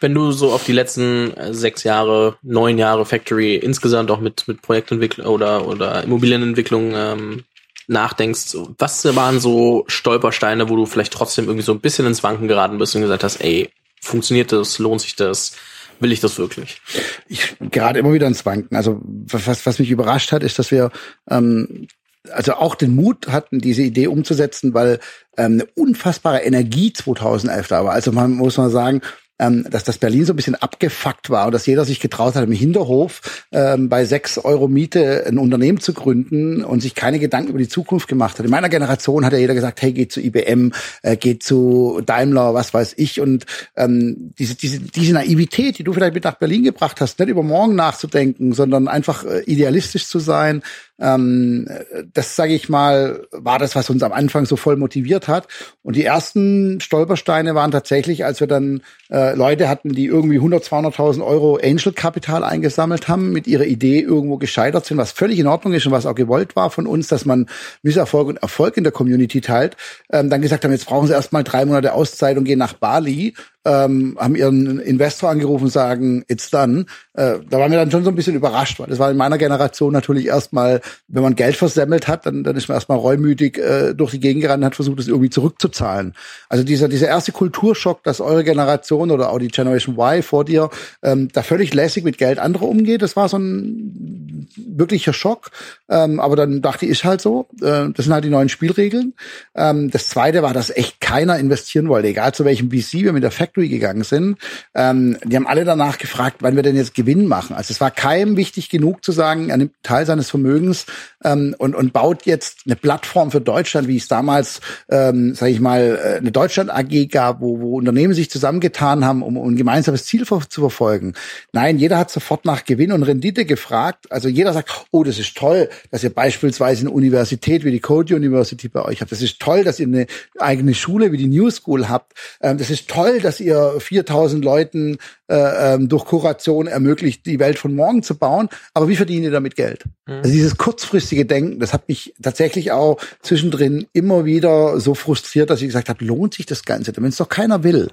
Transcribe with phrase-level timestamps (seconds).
[0.00, 4.46] Wenn du so auf die letzten äh, sechs Jahre, neun Jahre Factory insgesamt auch mit,
[4.46, 7.44] mit Projektentwicklung oder, oder Immobilienentwicklung ähm,
[7.88, 12.46] nachdenkst, was waren so Stolpersteine, wo du vielleicht trotzdem irgendwie so ein bisschen ins Wanken
[12.46, 15.52] geraten bist und gesagt hast, ey, funktioniert das, lohnt sich das?
[16.00, 16.80] Will ich das wirklich?
[17.26, 18.76] Ich gerade immer wieder ins Wanken.
[18.76, 20.92] Also was, was mich überrascht hat, ist, dass wir
[21.28, 21.88] ähm,
[22.30, 25.00] also auch den Mut hatten, diese Idee umzusetzen, weil
[25.36, 27.92] ähm, eine unfassbare Energie 2011 da war.
[27.92, 29.00] Also man muss mal sagen,
[29.38, 32.44] ähm, dass das Berlin so ein bisschen abgefuckt war und dass jeder sich getraut hat,
[32.44, 37.50] im Hinterhof ähm, bei sechs Euro Miete ein Unternehmen zu gründen und sich keine Gedanken
[37.50, 38.44] über die Zukunft gemacht hat.
[38.44, 40.72] In meiner Generation hat ja jeder gesagt, hey, geht zu IBM,
[41.02, 43.20] äh, geht zu Daimler, was weiß ich.
[43.20, 47.28] Und ähm, diese, diese, diese Naivität, die du vielleicht mit nach Berlin gebracht hast, nicht
[47.28, 50.62] über morgen nachzudenken, sondern einfach äh, idealistisch zu sein,
[51.00, 51.68] ähm,
[52.12, 55.46] das, sage ich mal, war das, was uns am Anfang so voll motiviert hat.
[55.82, 60.64] Und die ersten Stolpersteine waren tatsächlich, als wir dann äh, Leute hatten, die irgendwie 100,
[60.64, 65.72] 200.000 Euro Angel-Kapital eingesammelt haben, mit ihrer Idee irgendwo gescheitert sind, was völlig in Ordnung
[65.74, 67.46] ist und was auch gewollt war von uns, dass man
[67.82, 69.76] Misserfolg und Erfolg in der Community teilt,
[70.10, 73.34] ähm, dann gesagt haben, jetzt brauchen sie erstmal drei Monate Auszeit und gehen nach Bali
[73.68, 76.86] ähm, haben ihren Investor angerufen und sagen, it's done.
[77.12, 79.36] Äh, da waren wir dann schon so ein bisschen überrascht, weil das war in meiner
[79.36, 83.94] Generation natürlich erstmal, wenn man Geld versemmelt hat, dann, dann ist man erstmal reumütig äh,
[83.94, 86.14] durch die Gegend gerannt und hat versucht, das irgendwie zurückzuzahlen.
[86.48, 90.70] Also dieser, dieser erste Kulturschock, dass eure Generation oder auch die Generation Y vor dir
[91.02, 95.50] ähm, da völlig lässig mit Geld anderer umgeht, das war so ein wirklicher Schock.
[95.88, 97.48] Ähm, aber dann dachte ich, ist halt so.
[97.60, 99.14] Äh, das sind halt die neuen Spielregeln.
[99.54, 103.22] Ähm, das zweite war, dass echt keiner investieren wollte, egal zu welchem VC wir mit
[103.22, 104.38] der Factory gegangen sind,
[104.74, 107.56] ähm, die haben alle danach gefragt, wann wir denn jetzt Gewinn machen.
[107.56, 110.86] Also es war keinem wichtig genug zu sagen, er nimmt Teil seines Vermögens
[111.24, 115.60] ähm, und, und baut jetzt eine Plattform für Deutschland, wie es damals, ähm, sage ich
[115.60, 119.56] mal, äh, eine Deutschland AG gab, wo, wo Unternehmen sich zusammengetan haben, um, um ein
[119.56, 121.14] gemeinsames Ziel zu verfolgen.
[121.52, 124.10] Nein, jeder hat sofort nach Gewinn und Rendite gefragt.
[124.10, 128.14] Also jeder sagt, oh, das ist toll, dass ihr beispielsweise eine Universität wie die Code
[128.14, 129.12] University bei euch habt.
[129.12, 130.06] Das ist toll, dass ihr eine
[130.38, 132.12] eigene Schule wie die New School habt.
[132.40, 134.98] Ähm, das ist toll, dass ihr 4000 Leuten
[135.28, 138.48] äh, ähm, durch Kuration ermöglicht, die Welt von morgen zu bauen.
[138.74, 139.84] Aber wie verdienen ihr damit Geld?
[140.06, 140.14] Mhm.
[140.14, 145.60] Also dieses kurzfristige Denken, das hat mich tatsächlich auch zwischendrin immer wieder so frustriert, dass
[145.60, 146.92] ich gesagt habe, lohnt sich das Ganze?
[146.96, 147.90] Wenn es doch keiner will.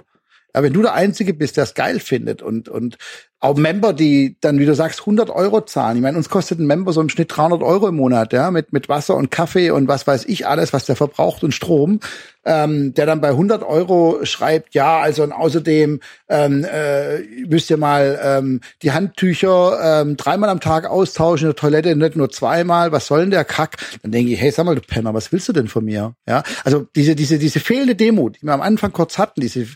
[0.54, 2.96] Ja, wenn du der Einzige bist, der es geil findet und, und
[3.38, 5.96] auch Member, die dann, wie du sagst, 100 Euro zahlen.
[5.96, 8.72] Ich meine, uns kostet ein Member so im Schnitt 300 Euro im Monat, ja, mit,
[8.72, 12.00] mit Wasser und Kaffee und was weiß ich alles, was der verbraucht und Strom,
[12.46, 17.76] ähm, der dann bei 100 Euro schreibt, ja, also und außerdem ähm, äh, müsst ihr
[17.76, 22.90] mal ähm, die Handtücher ähm, dreimal am Tag austauschen, in der Toilette nicht nur zweimal,
[22.90, 23.76] was soll denn der Kack?
[24.02, 26.14] Dann denke ich, hey, sag mal, du Penner, was willst du denn von mir?
[26.26, 29.66] Ja, also diese, diese, diese fehlende Demut, die wir am Anfang kurz hatten, diese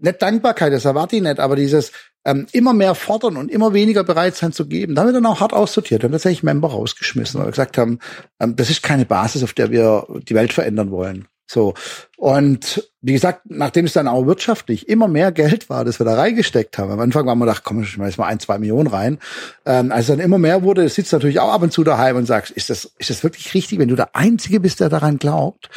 [0.00, 1.92] nicht Dankbarkeit, das erwarte ich nicht, aber dieses
[2.24, 5.26] ähm, immer mehr fordern und immer weniger bereit sein zu geben, da haben wir dann
[5.26, 6.02] auch hart aussortiert.
[6.02, 7.98] Wir haben tatsächlich Member rausgeschmissen, weil wir gesagt haben,
[8.40, 11.28] ähm, das ist keine Basis, auf der wir die Welt verändern wollen.
[11.46, 11.74] So.
[12.16, 16.14] Und wie gesagt, nachdem es dann auch wirtschaftlich immer mehr Geld war, das wir da
[16.14, 16.90] reingesteckt haben.
[16.90, 19.18] Am Anfang waren wir gedacht, komm, ich mal ein, zwei Millionen rein.
[19.66, 22.50] Ähm, als dann immer mehr wurde, sitzt natürlich auch ab und zu daheim und sagst,
[22.50, 25.68] ist das, ist das wirklich richtig, wenn du der Einzige bist, der daran glaubt?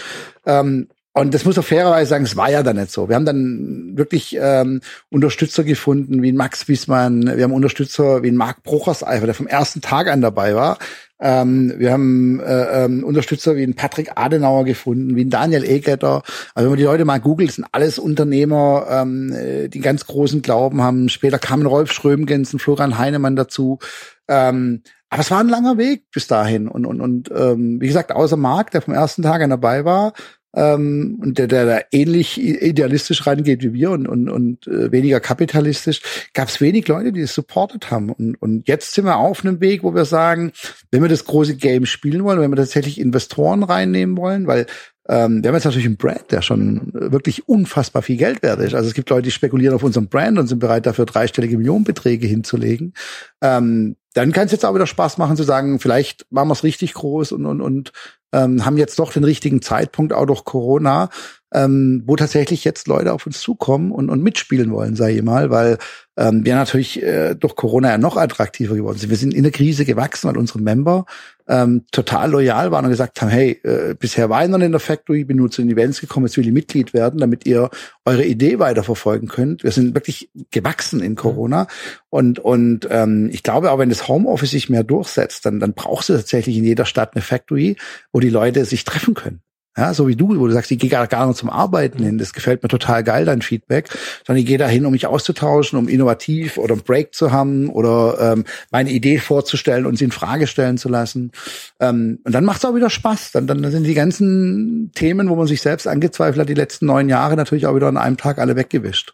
[0.45, 0.87] Ähm,
[1.19, 3.09] und das muss auch fairerweise sagen, es war ja dann nicht so.
[3.09, 8.63] Wir haben dann wirklich ähm, Unterstützer gefunden, wie Max Wiesmann, wir haben Unterstützer wie Marc
[8.63, 10.77] Brucherseifer, der vom ersten Tag an dabei war.
[11.19, 16.21] Ähm, wir haben äh, ähm, Unterstützer wie ein Patrick Adenauer gefunden, wie ein Daniel Egetter.
[16.53, 20.43] Also wenn man die Leute mal googelt, sind alles Unternehmer, ähm, äh, die ganz großen
[20.43, 21.09] Glauben haben.
[21.09, 23.79] Später kamen Rolf Schrömgens und Florian Heinemann dazu.
[24.27, 26.67] Ähm, aber es war ein langer Weg bis dahin.
[26.67, 30.13] Und, und, und ähm, wie gesagt, außer Marc, der vom ersten Tag an dabei war,
[30.57, 35.19] ähm, und der, der da ähnlich idealistisch reingeht wie wir und, und, und äh, weniger
[35.19, 36.01] kapitalistisch,
[36.33, 38.11] gab es wenig Leute, die es supportet haben.
[38.11, 40.51] Und, und jetzt sind wir auf einem Weg, wo wir sagen,
[40.89, 44.65] wenn wir das große Game spielen wollen, wenn wir tatsächlich Investoren reinnehmen wollen, weil
[45.07, 48.73] ähm, wir haben jetzt natürlich einen Brand, der schon wirklich unfassbar viel Geld wert ist.
[48.73, 52.25] Also es gibt Leute, die spekulieren auf unserem Brand und sind bereit, dafür dreistellige Millionenbeträge
[52.25, 52.93] hinzulegen.
[53.41, 56.63] Ähm, dann kann es jetzt auch wieder Spaß machen zu sagen, vielleicht machen wir es
[56.63, 57.91] richtig groß und, und, und
[58.33, 61.09] ähm, haben jetzt doch den richtigen Zeitpunkt, auch durch Corona,
[61.53, 65.49] ähm, wo tatsächlich jetzt Leute auf uns zukommen und, und mitspielen wollen, sage ich mal,
[65.49, 65.77] weil
[66.17, 69.09] ähm, wir natürlich äh, durch Corona ja noch attraktiver geworden sind.
[69.09, 71.05] Wir sind in der Krise gewachsen, weil unsere Member
[71.47, 74.81] ähm, total loyal waren und gesagt haben, hey, äh, bisher war ich noch in der
[74.81, 77.69] Factory, bin nur zu den Events gekommen, jetzt will ich Mitglied werden, damit ihr
[78.03, 79.63] eure Idee weiterverfolgen könnt.
[79.63, 81.67] Wir sind wirklich gewachsen in Corona
[82.09, 86.09] und und ähm, ich glaube auch, wenn das Homeoffice sich mehr durchsetzt, dann dann brauchst
[86.09, 87.77] du tatsächlich in jeder Stadt eine Factory,
[88.11, 89.41] wo die Leute sich treffen können.
[89.77, 92.17] Ja, so wie du, wo du sagst, ich gehe gar, nicht zum Arbeiten hin.
[92.17, 93.89] Das gefällt mir total geil, dein Feedback.
[94.25, 98.17] Sondern ich gehe dahin, um mich auszutauschen, um innovativ oder einen Break zu haben oder
[98.19, 101.31] ähm, meine Idee vorzustellen und sie in Frage stellen zu lassen.
[101.79, 103.33] Ähm, und dann macht es auch wieder Spaß.
[103.33, 107.07] Dann, dann sind die ganzen Themen, wo man sich selbst angezweifelt hat, die letzten neun
[107.07, 109.13] Jahre natürlich auch wieder an einem Tag alle weggewischt.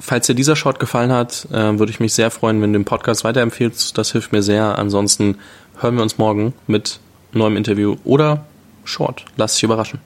[0.00, 2.84] Falls dir dieser Short gefallen hat, äh, würde ich mich sehr freuen, wenn du den
[2.84, 3.96] Podcast weiterempfehlst.
[3.96, 4.78] Das hilft mir sehr.
[4.80, 5.38] Ansonsten
[5.80, 6.98] hören wir uns morgen mit
[7.32, 8.44] neuem Interview oder
[8.84, 9.24] Short.
[9.36, 10.00] Lass dich überraschen.